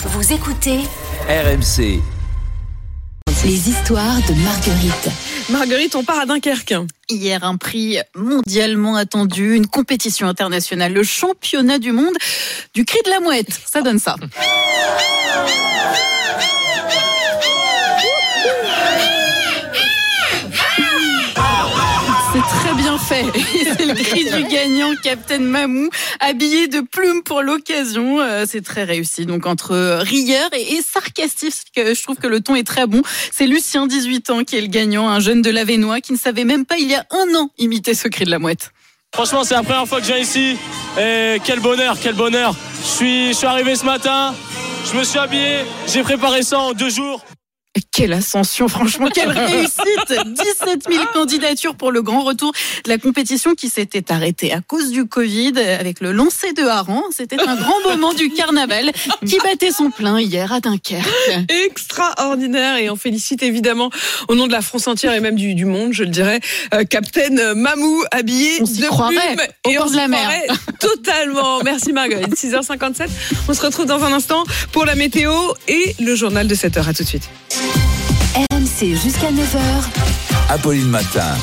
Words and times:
Vous 0.00 0.32
écoutez 0.32 0.78
RMC. 1.28 2.00
les 3.44 3.68
histoires 3.68 4.16
de 4.28 4.34
Marguerite. 4.44 5.08
Marguerite, 5.50 5.96
on 5.96 6.04
part 6.04 6.20
à 6.20 6.26
Dunkerque. 6.26 6.74
Hier, 7.10 7.42
un 7.42 7.56
prix 7.56 7.98
mondialement 8.14 8.94
attendu, 8.94 9.56
une 9.56 9.66
compétition 9.66 10.28
internationale, 10.28 10.92
le 10.92 11.02
championnat 11.02 11.80
du 11.80 11.90
monde 11.90 12.14
du 12.74 12.84
cri 12.84 12.98
de 13.04 13.10
la 13.10 13.18
mouette. 13.18 13.48
Ça 13.66 13.82
donne 13.82 13.98
ça. 13.98 14.14
Bien 22.78 22.98
fait. 22.98 23.24
C'est 23.76 23.84
le 23.84 23.94
cri 23.94 24.24
du 24.24 24.44
gagnant, 24.48 24.90
Captain 25.02 25.38
Mamou, 25.40 25.90
habillé 26.20 26.68
de 26.68 26.80
plumes 26.80 27.22
pour 27.22 27.42
l'occasion. 27.42 28.20
Euh, 28.20 28.44
C'est 28.46 28.64
très 28.64 28.84
réussi. 28.84 29.26
Donc 29.26 29.46
entre 29.46 29.98
rieur 30.00 30.48
et, 30.52 30.74
et 30.74 30.82
sarcastique, 30.82 31.54
je 31.76 32.02
trouve 32.02 32.16
que 32.16 32.26
le 32.26 32.40
ton 32.40 32.54
est 32.54 32.66
très 32.66 32.86
bon. 32.86 33.02
C'est 33.32 33.46
Lucien, 33.46 33.86
18 33.86 34.30
ans, 34.30 34.44
qui 34.44 34.56
est 34.56 34.60
le 34.60 34.68
gagnant, 34.68 35.08
un 35.08 35.20
jeune 35.20 35.42
de 35.42 35.50
l'Avenois 35.50 36.00
qui 36.00 36.12
ne 36.12 36.18
savait 36.18 36.44
même 36.44 36.64
pas 36.64 36.76
il 36.78 36.88
y 36.88 36.94
a 36.94 37.04
un 37.10 37.34
an 37.36 37.50
imiter 37.58 37.94
ce 37.94 38.08
cri 38.08 38.24
de 38.24 38.30
la 38.30 38.38
mouette. 38.38 38.70
Franchement, 39.14 39.42
c'est 39.44 39.54
la 39.54 39.62
première 39.62 39.86
fois 39.86 40.00
que 40.00 40.06
je 40.06 40.12
viens 40.12 40.22
ici. 40.22 40.56
Et 41.00 41.38
quel 41.44 41.60
bonheur, 41.60 41.96
quel 42.00 42.14
bonheur. 42.14 42.54
Je 42.82 42.88
suis, 42.88 43.28
je 43.28 43.32
suis 43.32 43.46
arrivé 43.46 43.74
ce 43.74 43.84
matin, 43.84 44.34
je 44.90 44.98
me 44.98 45.04
suis 45.04 45.18
habillé, 45.18 45.64
j'ai 45.86 46.02
préparé 46.02 46.42
ça 46.42 46.58
en 46.58 46.72
deux 46.72 46.90
jours. 46.90 47.24
Quelle 47.92 48.12
ascension, 48.12 48.68
franchement, 48.68 49.08
quelle 49.12 49.30
réussite 49.30 49.74
17 50.08 50.84
000 50.90 51.04
candidatures 51.12 51.74
pour 51.74 51.90
le 51.92 52.02
grand 52.02 52.22
retour 52.22 52.52
de 52.84 52.90
la 52.90 52.98
compétition 52.98 53.54
qui 53.54 53.68
s'était 53.68 54.12
arrêtée 54.12 54.52
à 54.52 54.60
cause 54.60 54.90
du 54.90 55.06
Covid 55.06 55.52
avec 55.58 56.00
le 56.00 56.12
lancer 56.12 56.52
de 56.52 56.62
hareng. 56.62 57.02
C'était 57.10 57.40
un 57.40 57.56
grand 57.56 57.80
moment 57.88 58.14
du 58.14 58.30
carnaval 58.30 58.90
qui 59.26 59.38
battait 59.42 59.72
son 59.72 59.90
plein 59.90 60.20
hier 60.20 60.52
à 60.52 60.60
Dunkerque. 60.60 61.06
Extraordinaire. 61.66 62.76
Et 62.76 62.90
on 62.90 62.96
félicite 62.96 63.42
évidemment, 63.42 63.90
au 64.28 64.34
nom 64.34 64.46
de 64.46 64.52
la 64.52 64.60
France 64.62 64.86
entière 64.88 65.12
et 65.14 65.20
même 65.20 65.36
du, 65.36 65.54
du 65.54 65.64
monde, 65.64 65.92
je 65.92 66.02
le 66.04 66.10
dirais, 66.10 66.40
euh, 66.74 66.84
Captain 66.84 67.54
Mamou, 67.54 68.02
habillé 68.12 68.58
On 68.60 68.64
de 68.64 68.86
croirait, 68.86 69.14
plumes. 69.36 69.46
au 69.66 69.70
et 69.70 69.78
on 69.78 69.86
de 69.90 69.96
la 69.96 70.08
mer. 70.08 70.20
croirait 70.20 70.46
Totalement. 70.80 71.60
Merci 71.64 71.92
Marguerite. 71.92 72.34
6h57. 72.34 73.08
On 73.48 73.54
se 73.54 73.60
retrouve 73.62 73.86
dans 73.86 74.02
un 74.04 74.12
instant 74.12 74.44
pour 74.72 74.84
la 74.84 74.94
météo 74.94 75.32
et 75.66 75.94
le 76.00 76.14
journal 76.14 76.46
de 76.46 76.54
7h. 76.54 76.88
À 76.88 76.92
tout 76.94 77.02
de 77.02 77.08
suite. 77.08 77.28
RMC 78.78 78.94
jusqu'à 78.96 79.30
9h. 79.30 79.58
Apolline 80.48 80.88
Matin. 80.88 81.38